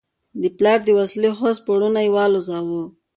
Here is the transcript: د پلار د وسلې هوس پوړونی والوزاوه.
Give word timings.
د 0.41 0.43
پلار 0.57 0.79
د 0.85 0.89
وسلې 0.99 1.29
هوس 1.39 1.57
پوړونی 1.65 2.07
والوزاوه. 2.15 2.83